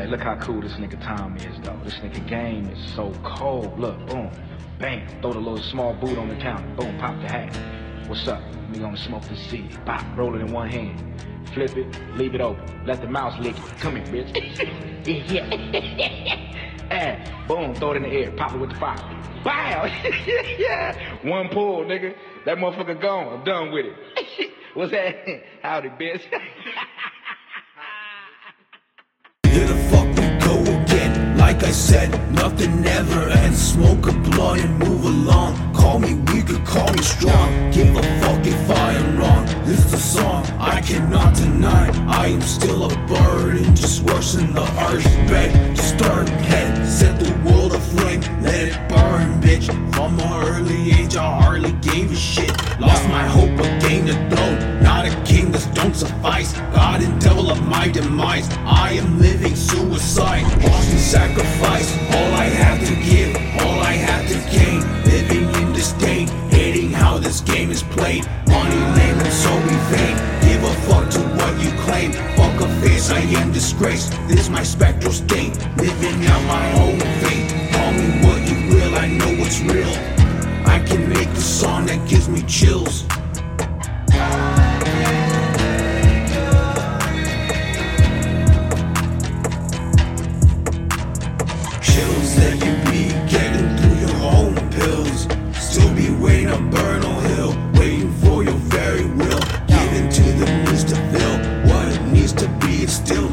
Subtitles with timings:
[0.00, 1.78] Hey, look how cool this nigga Tom is, though.
[1.84, 3.78] This nigga game is so cold.
[3.78, 4.30] Look, boom,
[4.78, 6.66] bam, throw the little small boot on the counter.
[6.74, 7.54] Boom, pop the hat.
[8.08, 8.42] What's up?
[8.72, 9.78] We gonna smoke this seed.
[9.84, 10.98] Pop, roll it in one hand.
[11.52, 12.86] Flip it, leave it open.
[12.86, 13.78] Let the mouse lick it.
[13.78, 15.04] Come here, bitch.
[15.30, 15.44] yeah.
[16.90, 18.32] and boom, throw it in the air.
[18.32, 18.96] Pop it with the fire.
[19.44, 19.84] Bow!
[20.58, 20.96] yeah.
[21.28, 22.14] One pull, nigga.
[22.46, 23.40] That motherfucker gone.
[23.40, 24.50] I'm done with it.
[24.74, 25.42] What's that?
[25.60, 26.22] Howdy, bitch.
[31.70, 33.62] I said, nothing ever ends.
[33.74, 35.72] Smoke a blunt and move along.
[35.72, 37.70] Call me weak or call me strong.
[37.70, 39.46] Give a fuck if I am wrong.
[39.64, 41.86] This is a song I cannot deny.
[42.08, 45.78] I am still a burden, just worse than the earth bed.
[45.78, 49.66] Start head, set the world aflame, let it burn, bitch.
[49.94, 52.50] From an early age, I hardly gave a shit.
[52.80, 54.82] Lost my hope, but gained a throne.
[54.82, 56.52] Not a king, don't suffice.
[56.74, 58.48] God and devil of my demise.
[58.64, 61.96] I am living suicide, lost in sacrifice.
[62.14, 64.80] All I have to give, all I have to gain.
[65.04, 68.24] Living in disdain, hating how this game is played.
[68.46, 70.16] Money lame and so we vain.
[70.46, 72.12] Give a fuck to what you claim.
[72.36, 74.12] Fuck a face, I am disgraced.
[74.28, 77.48] This my spectral state, living out my own fate.
[77.72, 79.94] Call me what you will, I know what's real.
[80.66, 82.42] I can make a song that gives me.
[82.42, 83.04] Chills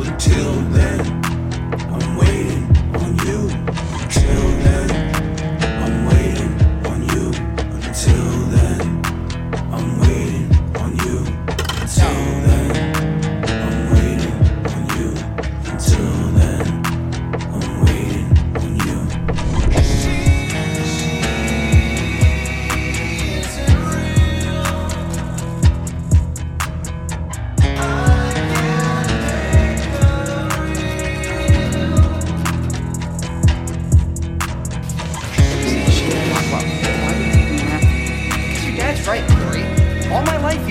[0.08, 1.00] Until then.
[1.92, 2.64] I'm waiting
[2.96, 3.50] on you.
[4.02, 5.07] Until then,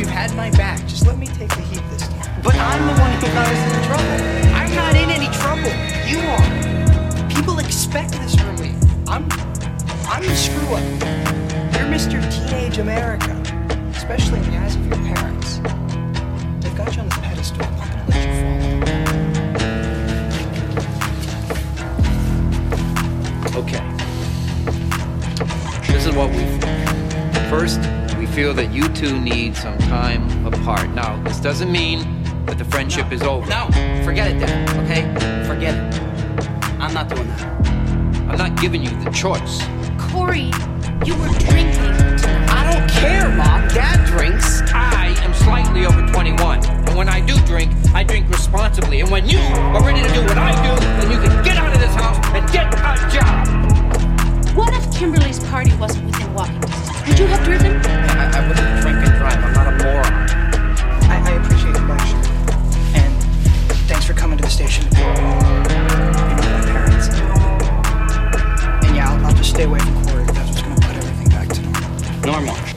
[0.06, 0.78] you've had my back.
[0.86, 2.40] Just let me take the heat this time.
[2.42, 4.04] But I'm the one who got us into trouble.
[4.54, 5.72] I'm not in any trouble.
[6.06, 7.28] You are.
[7.28, 8.74] People expect this from me.
[9.08, 9.28] I'm
[10.06, 10.86] I'm the screw up.
[11.74, 12.22] You're Mr.
[12.30, 13.32] Teenage America.
[13.90, 15.58] Especially in the eyes of your parents.
[16.60, 17.95] They've got you on this pedestal.
[27.50, 27.78] First,
[28.18, 30.90] we feel that you two need some time apart.
[30.90, 32.00] Now, this doesn't mean
[32.44, 33.46] that the friendship is over.
[33.48, 33.66] No,
[34.04, 35.02] forget it then, okay?
[35.46, 36.00] Forget it.
[36.80, 37.66] I'm not doing that.
[38.28, 39.62] I'm not giving you the choice.
[40.10, 40.50] Corey,
[41.06, 41.94] you were drinking.
[42.50, 43.68] I don't care, Mom.
[43.68, 44.62] Dad drinks.
[44.72, 46.66] I am slightly over 21.
[46.66, 49.00] And when I do drink, I drink responsibly.
[49.00, 51.72] And when you are ready to do what I do, then you can get out
[51.72, 54.56] of this house and get a job.
[54.56, 56.95] What if Kimberly's party wasn't within walking distance?
[57.46, 57.80] plagiarism?
[57.86, 59.44] I, I wouldn't drink and drive.
[59.44, 60.12] I'm not a moron.
[61.08, 62.16] I, I appreciate the lecture.
[62.96, 63.12] And
[63.88, 64.84] thanks for coming to the station.
[64.86, 65.04] You know
[66.50, 67.08] my parents.
[68.84, 70.24] And yeah, I'll, I'll just stay away from Corey.
[70.24, 72.54] That's what's going to put everything back to normal.
[72.54, 72.75] Normal.